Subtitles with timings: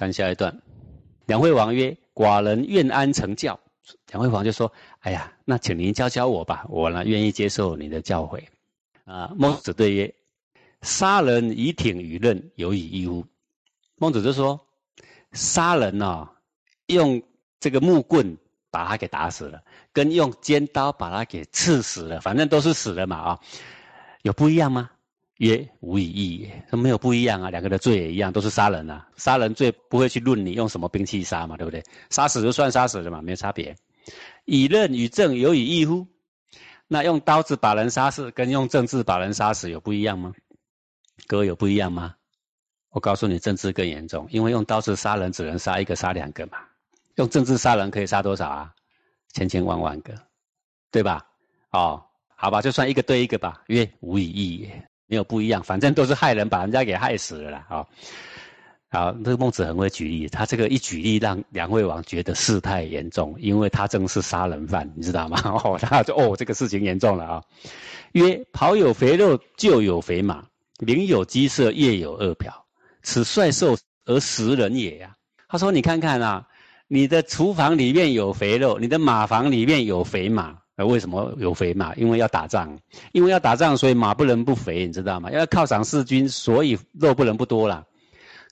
[0.00, 0.62] 看下一段，
[1.26, 3.60] 梁惠王曰：“寡人愿安成教。”
[4.10, 8.42] 梁惠王就说：“哎呀，那请您教教我吧，我呢愿意接受你的教诲。”
[9.04, 10.14] 啊，孟子对曰
[10.80, 13.26] ：“杀人以挺于刃，有以义乎？”
[14.00, 14.58] 孟子就说
[15.32, 16.26] ：“杀人呢，
[16.86, 17.22] 用
[17.58, 18.38] 这个木棍
[18.70, 19.62] 把他给打死了，
[19.92, 23.40] 跟用尖刀把他给刺死了，反正都是死了嘛啊，
[24.22, 24.88] 有不一样吗？”
[25.40, 29.08] 曰：“无以异也。”说没有不一样啊，两个的罪也一样，都是杀人啊。
[29.16, 31.82] 杀人罪不会去论你用什么兵器杀嘛，对不对？
[32.10, 33.74] 杀死就算杀死了嘛，没有差别。
[34.44, 36.06] 以刃与政有以异乎？
[36.88, 40.34] 那用刀子把人杀死，跟用政治把人杀死有不一样吗？
[41.26, 42.16] 各位有不一样吗？
[42.90, 46.58] 我告诉你，政治更严重，因为用刀子杀人只能杀一个、杀两个嘛。
[47.14, 48.74] 用政治杀人可以杀多少啊？
[49.32, 50.12] 千千万万个，
[50.90, 51.24] 对吧？
[51.70, 57.66] 哦，好吧，就算一个对一个吧，曰无以异也，没有不一样，反正都是害人，把人家给害死了啦。
[57.68, 57.86] 啊。
[58.92, 65.40] 好，这个孟子很会举例，他这个一举例让梁惠王觉得事态严重，因为他正是杀人犯，你知道吗？
[65.64, 67.42] 哦，他就哦，这个事情严重了啊。
[68.12, 70.44] 曰：庖有肥肉，厩有肥马，
[70.78, 72.52] 邻有鸡舍，夜有恶殍，
[73.02, 75.14] 此率兽而食人也呀。
[75.48, 76.48] 他说：你看看啊，
[76.88, 81.94] 你的厨房里面有肥肉，你的马房里面有肥马，为什么有肥马？
[81.94, 82.78] 因为要打仗，
[83.12, 85.30] 因为要打仗，所以马不能不肥，你知道吗？
[85.30, 87.86] 要犒赏士军，所以肉不能不多了。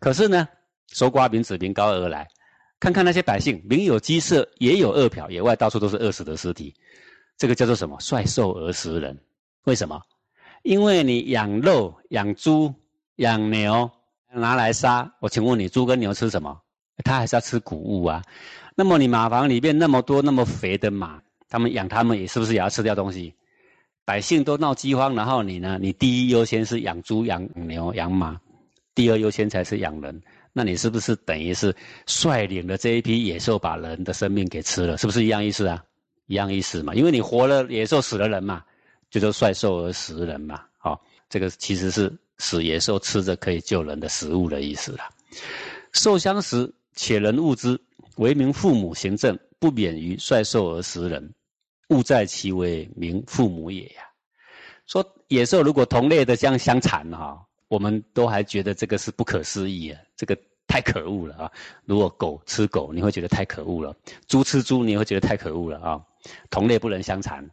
[0.01, 0.49] 可是呢，
[0.89, 2.29] 搜刮民脂民膏而来，
[2.81, 6.75] 看看那些百姓，民有饥舍，也有饿殍，野外到处都是饿死的尸体，
[7.37, 7.99] 这个叫做什么？
[8.01, 9.19] 率兽而食人。
[9.65, 10.01] 为什么？
[10.63, 12.75] 因为你养肉、养猪、
[13.17, 13.91] 养牛
[14.33, 16.61] 拿来杀，我请问你，猪跟牛吃什么？
[17.05, 18.23] 它还是要吃谷物啊。
[18.75, 23.35] 那么你马房里面那么多那么肥的马，他们养他们也是不是也要吃掉东西？
[24.05, 25.79] 百姓都闹饥荒，然后你呢？
[25.81, 28.41] 你第一优先是养猪、养牛、养马。
[28.95, 30.21] 第二优先才是养人，
[30.53, 31.75] 那你是不是等于是
[32.07, 34.99] 率领了这一批野兽把人的生命给吃了？
[34.99, 35.85] 是不是一样意思啊？
[36.27, 38.65] 一样意思嘛，因为你活了野兽，死了人嘛，
[39.09, 40.63] 就说率兽而食人嘛。
[40.79, 45.09] 好，这个其实是使野兽吃着可以救人的食物的意思啦。
[45.93, 47.81] 兽相食，且人恶之，
[48.17, 51.33] 为民父母行政，不免于率兽而食人，
[51.89, 54.03] 物在其为民父母也呀。
[54.87, 57.45] 说野兽如果同类的这样相残哈。
[57.69, 60.35] 我们都还觉得这个是不可思议啊，这个
[60.67, 61.53] 太可恶了啊！
[61.85, 63.93] 如果狗吃狗，你会觉得太可恶了；
[64.27, 66.03] 猪吃猪，你会觉得太可恶了啊！
[66.49, 67.47] 同类不能相残，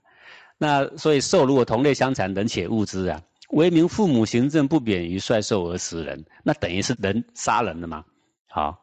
[0.58, 3.22] 那所以兽如果同类相残，人且恶之啊！
[3.50, 8.06] 为民父母行政不免于率兽而食人，那等于是人杀人了嘛？
[8.48, 8.82] 好，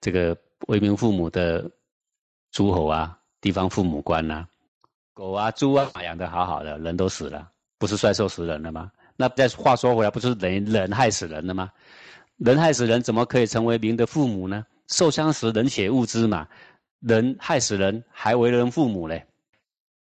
[0.00, 0.36] 这个
[0.66, 1.70] 为民父母的
[2.50, 4.48] 诸侯啊，地方父母官呐，
[5.22, 8.90] 狗啊、猪啊养的好好的，人都死了，不是衰兽食人了吗？
[9.14, 11.70] 那再话说回来，不是等于人害死人了吗？
[12.38, 14.66] 人害死人，怎么可以成为民的父母呢？
[14.88, 16.48] 受相食，人且物之嘛。
[16.98, 19.24] 人害死人，还为人父母嘞？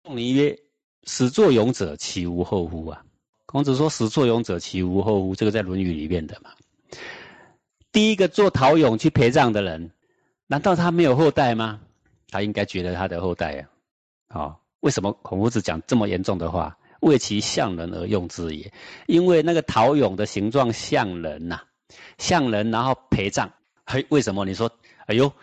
[0.06, 0.58] 仲尼曰
[1.04, 3.04] ：“始作俑者，其无后乎？”啊，
[3.48, 6.52] 孔子说：“始作俑者，其无后乎？”这个在《论语》里面的嘛。
[7.92, 9.92] 第一个做陶俑去陪葬的人，
[10.48, 11.82] 难道他没有后代吗？
[12.30, 13.70] 他应该觉得他的后代呀。
[14.30, 16.78] 哦，为什么孔夫子讲这么严重的话？
[17.02, 18.72] 为其像人而用之也，
[19.08, 21.60] 因为那个陶俑的形状像人呐，
[22.20, 23.52] 像人，然后陪葬。
[23.88, 24.46] 嘿，为什么？
[24.46, 24.72] 你说，
[25.08, 25.34] 哎呦，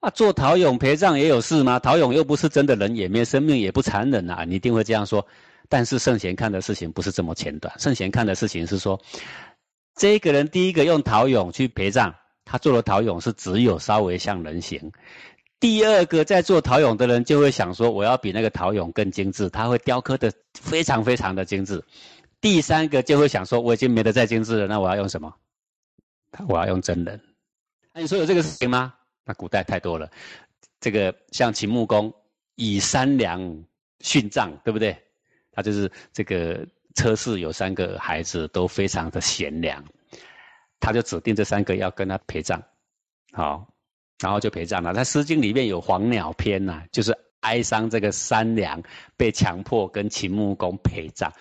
[0.00, 1.78] 啊，做陶俑陪葬也有事吗？
[1.78, 5.24] 陶俑又不是真的人，也没生命，也不残忍啊，你一定会这样说。
[5.68, 9.00] 但是圣贤看的事情不是这么简短，圣贤看的事情是说，
[9.94, 12.12] 这个人第一个用陶俑去陪葬，
[12.44, 14.90] 他做的陶俑是只有稍微像人形。
[15.58, 21.82] 第二个在做陶俑的人就会想说，我要比那个陶俑更精致，他会雕刻的非常非常的精致。
[22.42, 25.34] 第三个就会想说，我已经没得再精致了，那我要用什么？
[26.46, 27.18] 我要用真人。
[27.94, 28.94] 那你说有这个事情吗？
[29.24, 30.10] 那古代太多了。
[30.78, 32.12] 这个像秦穆公
[32.56, 33.40] 以三良
[34.00, 34.94] 殉葬，对不对？
[35.52, 39.82] 他就是这个车氏有三个孩子都非常的贤良，
[40.78, 42.62] 他就指定这三个要跟他陪葬。
[43.32, 43.66] 好。
[44.20, 44.94] 然后就陪葬了。
[44.94, 48.82] 在《诗经》里面有《黄鸟篇》呐，就是哀伤这个三娘
[49.16, 51.32] 被强迫跟秦穆公陪葬。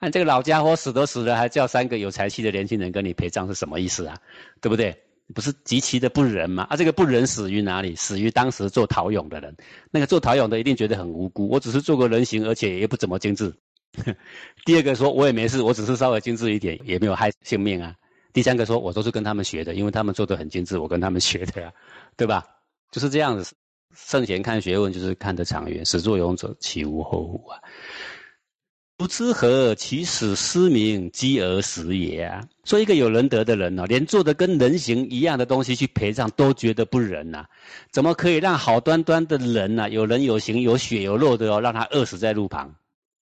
[0.00, 4.18] 那这个老家伙死都死了，还叫三个有才气的年轻人跟你陪葬，是什么意思啊？
[4.60, 4.94] 对不对？
[5.32, 6.66] 不是极其的不仁吗？
[6.68, 7.94] 啊，这个不仁死于哪里？
[7.94, 9.56] 死于当时做陶俑的人。
[9.90, 13.54] 那个做陶俑的一定觉得很无辜，我只是做个人形，而且也不怎么精致。
[14.66, 17.94] 第二个说，我也没事，我只是稍微精致一点，也没有害性命啊。
[18.34, 21.72] 第三个说，我都是跟他们学的，因为他们做的很精致，我跟他们学的呀，
[22.18, 22.44] 对吧？
[22.90, 23.54] 就是这样子。
[23.96, 25.86] 圣贤看学问，就是看得长远。
[25.86, 27.60] 始作俑者，其无后乎啊？
[28.96, 32.44] 不知何其使失明饥而死也啊！
[32.64, 37.46] 说一个有仁德的人呢，连做的跟人形一样的东西去陪葬都觉得不仁呐，
[37.92, 42.74] 怎么可以让好端端的人呐，有人有形有血有肉的哦，让他饿死在路旁？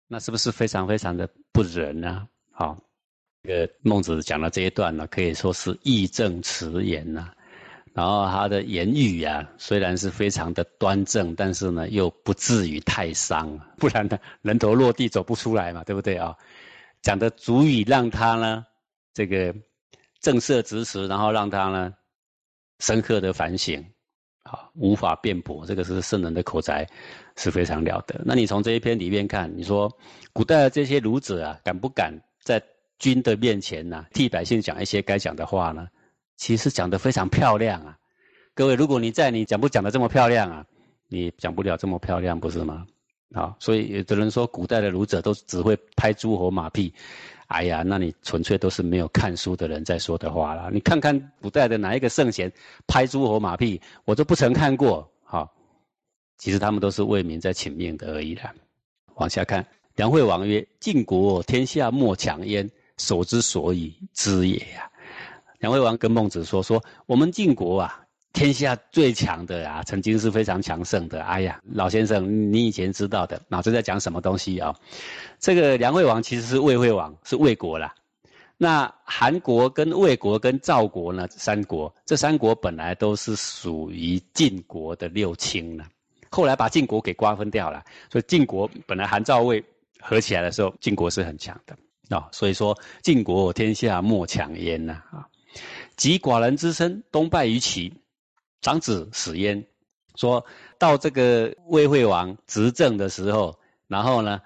[0.07, 2.25] 那是不是非常非常的不仁呢？
[2.51, 2.77] 好，
[3.45, 7.29] 这个孟子讲的这一段呢，可以说是义正辞严呐。
[7.93, 16.37] 然后他的言语啊，虽然是非常的端正，但是呢，又不至于太伤， 不然呢，人头落地走不出来嘛，对不对啊？
[17.01, 18.65] 讲的足以让他呢，
[19.13, 19.53] 这个
[20.21, 21.93] 正色直辞，然后让他呢，
[22.79, 23.85] 深刻的反省，
[24.43, 26.87] 啊，无法辩驳，这个是圣人的口才，
[27.35, 28.21] 是非常了得。
[28.23, 29.91] 那你从这一篇里面看，你说
[30.31, 32.63] 古代的这些儒者啊，敢不敢在
[32.99, 35.87] 君的面前呢，替百姓讲一些该讲的话呢？
[36.35, 37.97] 其实讲得非常漂亮啊，
[38.55, 40.65] 各位，如果你在，你讲不讲得这么漂亮啊？
[41.07, 42.85] 你讲不了这么漂亮，不是吗？
[43.33, 46.93] 啊，所以有的人说古代的儒者都只会拍诸侯马屁，
[47.47, 50.69] 哎呀，那你纯粹都是没有看书的人在说的话了。
[50.71, 52.51] 你看看古代的哪一个圣贤
[52.87, 55.11] 拍诸侯马屁，我都不曾看过。
[55.23, 55.51] 好，
[56.37, 58.53] 其实他们都是为民在请命的而已啦。
[59.15, 64.89] 往下看，梁惠王曰：“晋国天下莫强焉，守之所以知也呀。”
[65.59, 68.03] 梁惠王跟孟子说：“说我们晋国啊，
[68.33, 71.23] 天下最强的啊，曾经是非常强盛的。
[71.23, 74.75] 哎呀，老先生，你以前知道的，脑子在讲什么东西啊？
[75.39, 77.95] 这个梁惠王其实是魏惠王，是魏国啦。
[78.57, 85.85] 那韩国跟魏国跟赵国呢，三国，这三国本来都是属于晋国的六卿呢，
[86.29, 87.83] 后来把晋国给瓜分掉了。
[88.11, 89.63] 所以晋国本来韩赵魏
[90.01, 91.75] 合起来的时候，晋国是很强的
[92.09, 92.29] 啊。
[92.31, 95.27] 所以说，晋国天下莫强焉呐啊。”
[95.95, 97.93] 及寡人之身，东败于齐，
[98.61, 99.63] 长子死焉。
[100.15, 100.43] 说
[100.79, 103.55] 到这个魏惠王执政的时候，
[103.87, 104.41] 然后呢，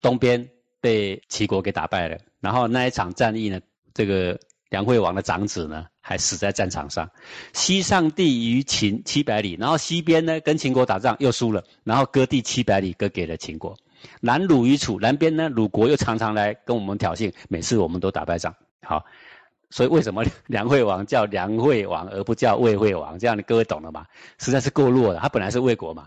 [0.00, 0.48] 东边
[0.80, 2.16] 被齐国给打败了。
[2.40, 3.60] 然后那一场战役呢，
[3.92, 4.38] 这个
[4.70, 7.10] 梁惠王的长子呢，还死在战场上。
[7.52, 13.76] 西上地于秦七百里，然后西边呢跟秦国打仗又输了，然后割地七百里割给了秦国。
[14.20, 18.54] 南鲁于楚，南边呢鲁国又常常来跟我们挑衅，每次我们都打败仗。
[18.82, 19.04] 好。
[19.68, 23.18] 所以为什么 梁惠王叫梁惠王而不叫魏惠王？
[23.18, 24.06] 这样你各位懂了吗？
[24.38, 25.18] 实在是够弱的。
[25.18, 26.06] 他本来是魏国嘛，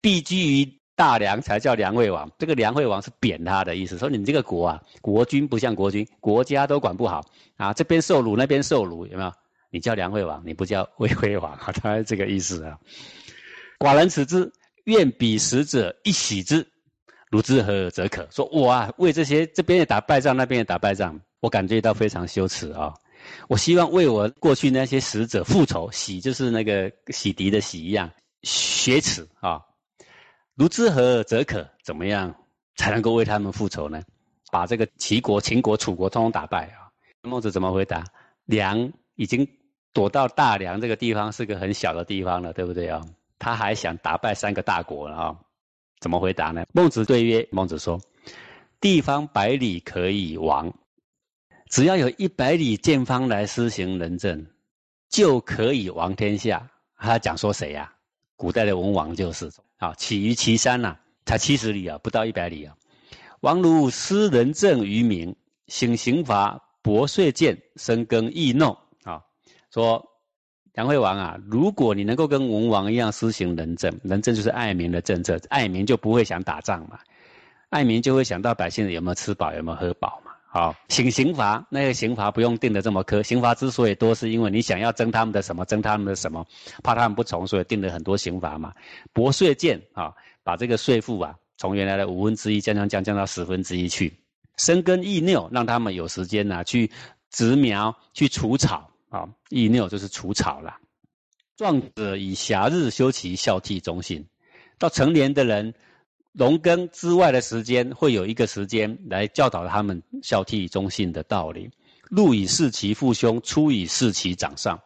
[0.00, 2.30] 避居于大梁才叫梁惠王。
[2.38, 7.24] 这个梁惠王是贬他的意思，说你这个国啊，国君不像国君，国家都管不好
[7.56, 9.32] 啊，这边受辱那边受辱，有没有？
[9.70, 11.72] 你叫梁惠王，你不叫魏惠王啊？
[11.82, 12.78] 他是这个意思啊。
[13.80, 14.52] 寡人此之，
[14.84, 16.64] 愿彼使者一喜之，
[17.30, 18.26] 如之何则可？
[18.30, 21.20] 说我啊，为这些这边也打败仗，那边也打败仗。
[21.40, 22.94] 我感觉到非常羞耻啊！
[23.48, 28.10] 我希望为我过去那些使者复仇，洗就是那个洗涤的洗一样，
[28.42, 29.60] 雪耻啊！
[30.54, 31.68] 如之何则可？
[31.84, 32.34] 怎么样
[32.76, 34.02] 才能够为他们复仇呢？
[34.50, 36.88] 把这个齐国、秦国、楚国通通打败啊！
[37.22, 38.04] 孟子怎么回答？
[38.44, 39.46] 梁已经
[39.92, 43.04] 躲到大梁这个地方，是个很小的地方了，对不对啊？
[43.38, 45.36] 他还想打败三个大国了啊？
[46.00, 46.64] 怎么回答呢？
[46.72, 48.00] 孟子对曰：孟子说，
[48.80, 50.72] 地方百里可以亡。
[51.68, 54.46] 只要有一百里见方来施行仁政，
[55.08, 56.70] 就可以王天下。
[56.96, 57.92] 他讲说谁呀？
[58.36, 62.76] 古代的文王就是啊，起于岐山呐，才七十里啊，不到一百里啊。
[63.40, 65.34] 王如施仁政于民，
[65.66, 69.22] 行刑罚，薄税贱，深耕易弄啊。
[69.70, 70.06] 说
[70.76, 76.98] 梁惠王啊，如果你能够跟文王一样施行仁政，仁政就是爱民的政策，爱民就不会想打仗嘛，
[77.70, 80.32] 爱民就会想到百姓有没有吃饱，有没有喝饱嘛。
[80.46, 86.46] 好，刑刑罚那个刑罚不用定的这么苛，刑罚之所以多，是因为你想要征他们的什么，征他们的什么，
[86.82, 88.74] 怕他们不从，所以定了很多刑罚嘛。
[89.14, 90.12] 薄税贱啊，
[90.44, 94.12] 把这个税负啊，从原来的五分之一降降降降到十分之一去。
[94.58, 96.90] 深耕易耨，让他们有时间呐去
[97.30, 99.28] 植苗、去除草啊。
[99.50, 100.76] 易耨就是除草了。
[101.56, 104.26] 壮者以暇日修其孝悌忠信，
[104.78, 105.74] 到成年的人。
[106.38, 111.70] 农耕之外的时间，会有一个时间来教导他们孝悌忠信的道理。
[112.10, 114.78] 入以事其父兄，出以事其长上。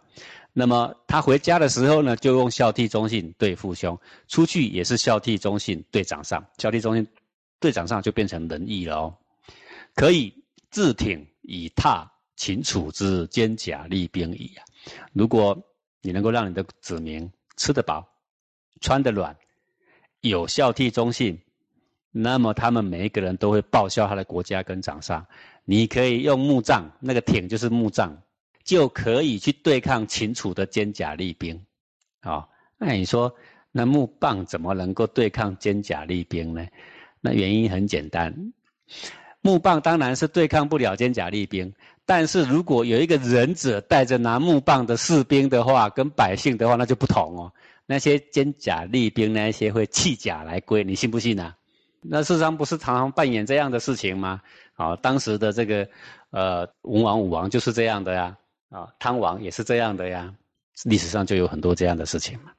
[0.52, 3.96] 那么他回家的时候呢，就用孝悌忠信对父兄；
[4.28, 6.46] 出去也是孝悌忠信对长上。
[6.58, 7.04] 孝悌忠信
[7.58, 9.16] 对长上就变成仁义了哦。
[9.96, 10.32] 可以
[10.70, 12.08] 自挺以踏
[12.40, 14.64] 秦楚之坚甲利兵矣啊！
[15.12, 15.62] 如果
[16.00, 18.08] 你能够让你的子民吃得饱、
[18.80, 19.36] 穿得暖。
[20.22, 21.38] 有孝悌忠信，
[22.10, 25.26] 那么他们每一个人都会报效他的国家跟长上。
[25.66, 28.22] 你可以用木杖，那个挺就是木杖，
[28.64, 31.62] 就可以去对抗秦楚的坚甲利兵。
[32.20, 33.34] 啊，那你说，
[33.70, 36.66] 那木棒怎么能够对抗坚甲利兵呢？
[37.20, 38.54] 那原因很简单，
[39.42, 41.74] 木棒当然是对抗不了坚甲利兵，
[42.10, 47.52] 但是如果有一个忍者带着拿木棒的士兵的话，跟百姓的话，那就不同哦。
[47.86, 51.54] 那些坚甲利兵，那些会弃甲来归，你信不信呢？
[52.00, 54.40] 那事实上不是常常扮演这样的事情吗？
[54.74, 55.88] 啊，当时的这个
[56.30, 58.36] 呃文王武王就是这样的呀，
[58.70, 60.34] 啊汤王也是这样的呀，
[60.82, 62.50] 历史上就有很多这样的事情嘛。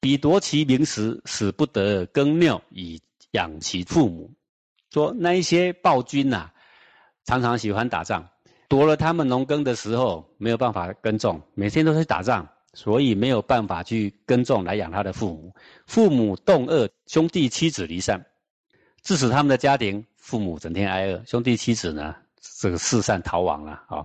[0.00, 4.28] 彼夺其名时，使不得耕庙以养其父母。
[4.90, 6.50] 说那一些暴君呐，
[7.24, 8.28] 常常喜欢打仗，
[8.68, 15.52] 夺了他们农耕的时候，没有办法耕种，每天都在打仗，所以没有办法去耕种来养他的父母。
[15.86, 18.24] 父母冻饿，兄弟妻子离散，
[19.02, 22.16] 致使他们的家庭父母整天挨饿，兄弟妻子呢
[22.60, 24.04] 这个四散逃亡了啊。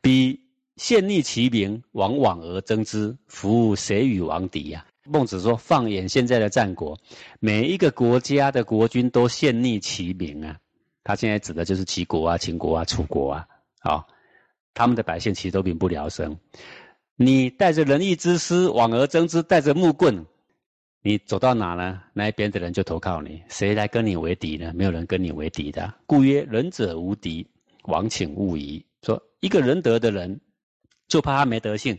[0.00, 0.40] 比
[0.76, 4.84] 献逆其名，往往而争之，服务谁与王敌呀？
[5.04, 6.96] 孟子说：“放眼现在的战国，
[7.40, 10.56] 每一个国家的国君都献逆其名啊。
[11.02, 13.46] 他现在指的就是齐国啊、秦国啊、楚国啊。
[13.82, 14.04] 啊，
[14.74, 16.38] 他们的百姓其实都民不聊生。
[17.16, 20.24] 你带着仁义之师往而争之，带着木棍，
[21.02, 22.00] 你走到哪呢？
[22.12, 23.42] 那一边的人就投靠你。
[23.48, 24.72] 谁来跟你为敌呢？
[24.74, 25.92] 没有人跟你为敌的。
[26.06, 27.46] 故曰：仁者无敌，
[27.84, 28.84] 王请勿疑。
[29.02, 30.40] 说一个仁德的人，
[31.08, 31.98] 就怕他没德性。”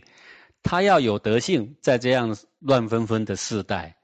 [0.66, 3.94] 他要有德性，在这样乱纷纷的世代，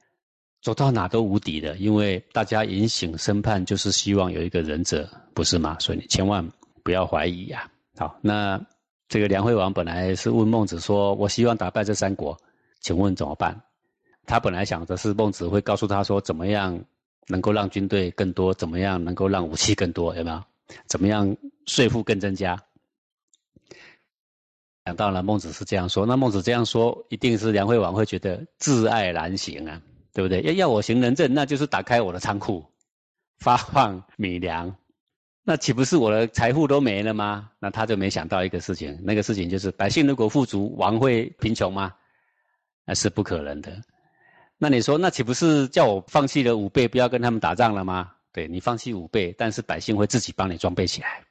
[0.60, 5.78] 走到哪都无敌的，因为大家引醒审判，就是希望有一个仁者，不是吗？
[5.80, 6.46] 所以你千万
[6.82, 7.70] 不要怀疑呀。
[7.96, 8.60] 好，那
[9.08, 12.36] 这个梁惠王本来是问孟子说：“我希望打败这三国，
[12.80, 13.60] 请问怎么办？”
[14.26, 16.78] 他本来想的是孟子会告诉他说：“怎么样
[17.26, 18.54] 能够让军队更多？
[18.54, 20.14] 怎么样能够让武器更多？
[20.14, 20.42] 有没有？
[20.86, 22.56] 怎么样税负更增加？”
[24.86, 29.80] 想到了孟子是这样说，那孟子这样说，一定是梁惠王会觉得自爱难行啊，
[30.12, 30.40] 对不对？
[30.42, 32.64] 要要我行仁政，那就是打开我的仓库，
[33.38, 34.74] 发放米粮，
[35.42, 37.50] 那岂不是我的财富都没了吗？
[37.58, 41.92] 那他就没想到一个事情，那个事情就是百姓如果富足，王会贫穷吗？
[42.84, 43.72] 那是不可能的。
[44.58, 48.12] 那你说，那岂不是叫我放弃了五倍，不要跟他们打仗了吗？
[48.32, 51.24] 对你放弃五倍，但是百姓会自己帮你装备起来，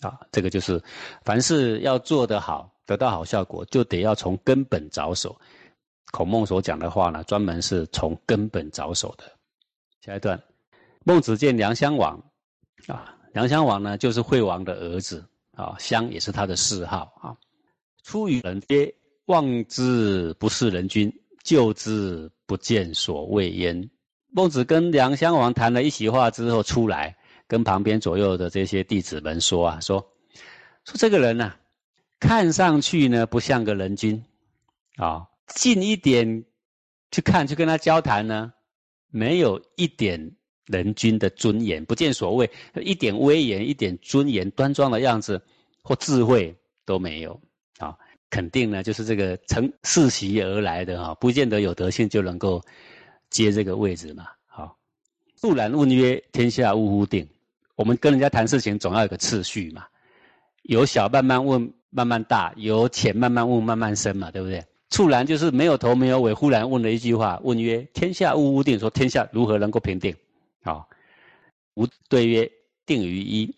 [0.00, 0.82] 啊，这个就是
[1.24, 2.72] 凡事要做得好。
[2.86, 5.36] 得到好效果，就得要从根本着手。
[6.12, 9.24] 孔孟所讲的话呢，专门是从根本着手的。
[10.00, 10.40] 下一段，
[11.04, 12.16] 孟子见梁襄王，
[12.86, 17.36] 啊，梁襄王呢就是惠王的儿子，啊，襄也是他的谥号啊。
[18.02, 18.94] 出于人皆
[19.26, 21.12] ：“望之不是人君，
[21.44, 23.90] 救之不见所谓焉。”
[24.32, 27.14] 孟子跟梁襄王谈了一席话之后出来，
[27.46, 30.00] 跟旁边左右的这些弟子们说啊，说
[30.86, 31.52] 说这个人呢。
[32.18, 34.24] 看上去呢不像个人君，
[34.96, 36.46] 啊，近一点
[37.10, 38.54] 去看去跟他交谈呢，
[39.10, 40.34] 没有一点
[40.66, 45.40] 人君的尊严，不见所谓，一点威严、一点尊严、端庄的样子
[45.82, 46.54] 或智慧
[46.84, 47.40] 都没有
[47.78, 47.96] 啊，
[48.30, 52.62] 肯定呢就是这个成世袭而来的哈，不见得有德性就能够
[53.30, 54.26] 接这个位置嘛。
[54.46, 54.76] 好，
[55.36, 57.26] 肃然问曰：“天下呜呼定？”
[57.76, 59.84] 我们跟人家谈事情总要有个次序嘛，
[60.62, 61.72] 由小慢慢问。
[61.88, 64.62] 慢慢大，由浅慢慢问，慢慢深嘛，对不对？
[64.90, 70.14] 猝然就是没有头没有尾，忽然问了一句话，问曰：“天下物无定。”说天下如何能够平定？
[70.66, 70.88] 好，
[71.74, 72.50] 吾对曰
[72.84, 73.56] ：“定于一。”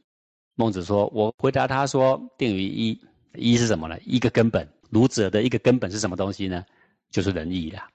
[0.56, 3.00] 孟子说：“我回答他说，定于一。
[3.32, 3.98] 一是什么呢？
[4.04, 4.68] 一个根本。
[4.90, 6.62] 儒者的一个根本是什么东西呢？
[7.10, 7.88] 就是仁义啦。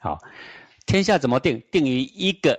[0.00, 0.18] 好，
[0.86, 1.62] 天下怎么定？
[1.70, 2.58] 定于一个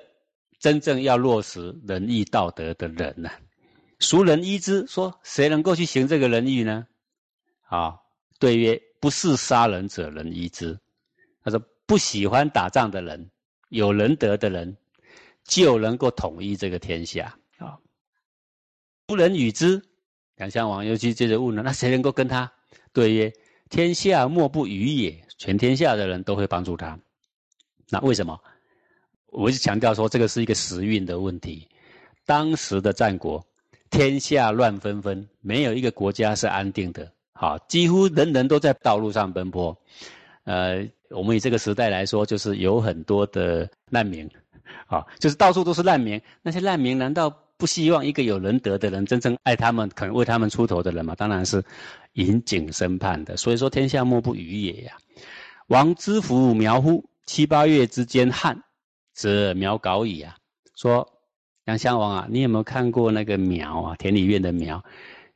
[0.57, 3.29] 真正要落实仁义道德的人呢？
[3.99, 4.87] 孰人依之？
[4.87, 6.87] 说谁能够去行这个仁义呢？”
[7.67, 7.99] 啊，
[8.39, 10.79] 对曰：“不是杀人者，人依之。”
[11.43, 13.29] 他说：“不喜欢打仗的人，
[13.67, 14.77] 有仁德的人，
[15.49, 17.77] 就能够统一这个天下。”啊，
[19.05, 19.81] 不能与之。
[20.35, 22.49] 梁襄王又去接着问了：“那谁能够跟他？”
[22.93, 23.33] 对曰
[23.69, 25.21] ：“天下莫不与也。
[25.37, 26.97] 全天下的人都会帮助他。
[27.89, 28.39] 那为什么？
[29.27, 31.67] 我就强调说，这个是一个时运的问题。
[32.25, 33.45] 当时的战国，
[33.89, 39.73] 天下乱纷纷，没有一个国家是安定的。”好，几乎人人都在道路上奔波，
[40.43, 44.29] 呃，我们以这个时代来说，就是有很多的难民，
[44.87, 46.21] 啊，就是到处都是难民。
[46.41, 51.15] 那些难民难道不希望一个有仁德的人，真正爱他们、肯为他们出头的人吗？
[51.15, 51.63] 当然是
[52.13, 53.37] 引颈审判的。
[53.37, 54.97] 所以说，天下莫不与也呀。
[55.67, 57.09] 王之福苗乎？
[57.25, 58.63] 七八月之间旱，
[59.13, 60.35] 则苗槁矣啊。
[60.75, 61.07] 说
[61.65, 63.95] 杨襄王啊，你有没有看过那个苗啊？
[63.97, 64.83] 田里面的苗，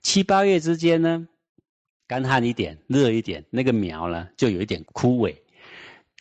[0.02, 1.28] 七八月之间呢？
[2.08, 5.36] 干旱一点，热一点，那个苗呢就有一点枯萎。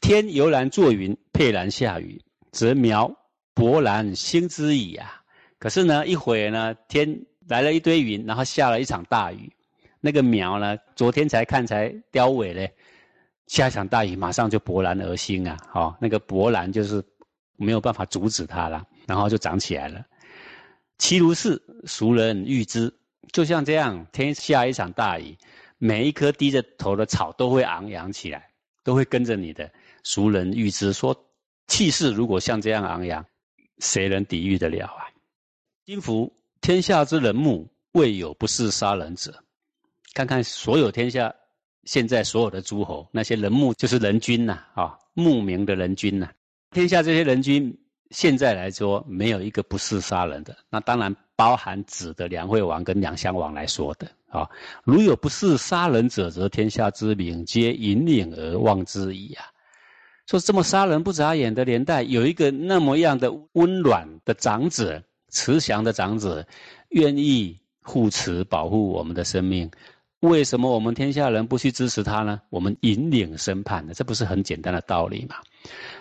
[0.00, 3.12] 天由然作云，沛然下雨，则苗
[3.54, 5.22] 勃然兴之矣啊！
[5.58, 9.52] 可是呢，一会儿呢，天来了一堆云，然后下了一场大雨。
[10.00, 12.72] 那个苗呢，昨天才看才凋萎嘞，
[13.46, 15.56] 下一场大雨马上就勃然而兴啊！
[15.72, 17.02] 哦，那个勃然就是
[17.56, 20.04] 没有办法阻止它了，然后就长起来了。
[20.98, 22.92] 其如是，熟人欲知，
[23.32, 25.36] 就像这样，天下一场大雨，
[25.78, 28.50] 每一棵低着头的草都会昂扬起来，
[28.84, 29.70] 都会跟着你的。
[30.02, 31.16] 熟人欲知，说
[31.66, 33.24] 气势如果像这样昂扬，
[33.78, 35.08] 谁能抵御得了啊？
[35.84, 39.42] 今夫天下之人目，未有不是杀人者。
[40.14, 41.34] 看看所有天下
[41.84, 46.30] 现在所有的诸侯，那些人目就是人君呐，啊，慕名的人君呐。
[46.70, 47.76] 天下这些人君，
[48.10, 50.56] 现在来说没有一个不是杀人的。
[50.70, 54.48] 那当然包含指的梁惠王跟梁襄王来说的啊。
[54.84, 59.46] 如有不是杀人者，则天下之民皆引领而望之矣啊。
[60.26, 65.02] 说这么杀人不眨眼的年代，有一个那么样的温暖的长者。
[65.34, 66.46] 慈祥的长者，
[66.90, 69.70] 愿意护持保护我们的生命，
[70.20, 72.38] 为什么我们天下人不去支持他呢？
[72.50, 75.36] 我们引领审判的，这不是很简单的道理吗？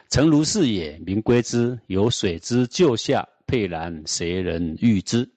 [0.09, 5.29] 诚如是也，民归之，有水之救下，沛然谁人欲之？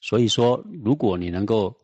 [0.00, 1.76] 所以说，如果你能够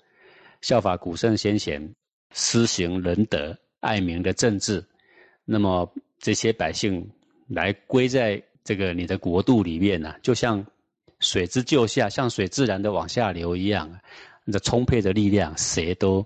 [0.60, 1.92] 效法古圣先贤，
[2.32, 4.84] 施行仁德、爱民的政治，
[5.44, 7.08] 那么这些百姓
[7.48, 10.64] 来归在这个你的国度里面呢，就像。
[11.20, 13.90] 水之救下，像水自然的往下流一样，
[14.52, 16.24] 这充沛的力量，谁都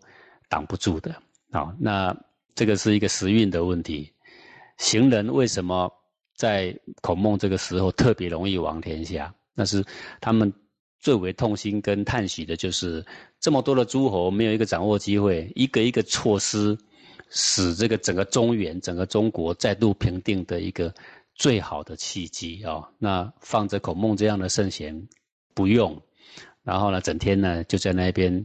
[0.50, 1.16] 挡不住的。
[1.50, 2.14] 好，那
[2.54, 4.12] 这个是一个时运的问题。
[4.76, 5.90] 行人为什么
[6.36, 9.34] 在孔孟这个时候特别容易亡天下？
[9.54, 9.82] 那是
[10.20, 10.52] 他们
[11.00, 13.02] 最为痛心跟叹息的，就是
[13.40, 16.76] 这么多的诸侯没有一个掌握机会，一个一个错失，
[17.32, 20.94] 使这个整个中原、整个中国再度平定的一个。
[21.34, 22.86] 最好的契机啊！
[22.98, 25.08] 那放着孔孟这样的圣贤
[25.54, 26.00] 不用，
[26.62, 28.44] 然后呢，整天呢就在那边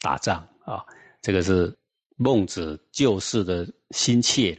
[0.00, 0.82] 打仗啊。
[1.20, 1.72] 这个是
[2.16, 4.58] 孟子救世的心切，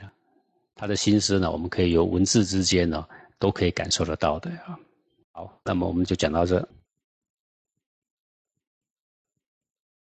[0.76, 3.04] 他的心思呢，我们可以由文字之间呢
[3.40, 4.78] 都可以感受得到的啊。
[5.32, 6.66] 好，那么我们就讲到这。